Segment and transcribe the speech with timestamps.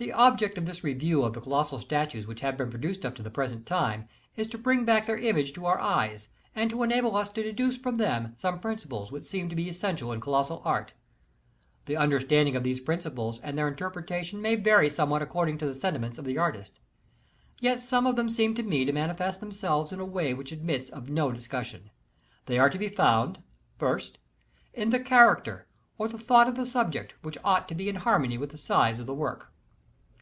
[0.00, 3.22] The object of this review of the colossal statues which have been produced up to
[3.22, 7.14] the present time, is to bring back their image to our eyes, and to enable
[7.18, 10.94] us to deduce from them some principles which seem to be essential in colossal art.
[11.84, 16.16] The understanding of these principles and their interpretation may vary somewhat according to the sentiments
[16.16, 16.80] of the artist.
[17.60, 20.88] Yet some of them seem to me to manifest themselves in a way which admits
[20.88, 21.90] of no dis cussion.
[22.46, 23.42] They are to be found:
[23.78, 24.14] 1st—
[24.82, 25.66] In the character
[25.98, 28.98] or the thought of the subject, which ought to be in harmony with the size
[28.98, 29.52] of the work.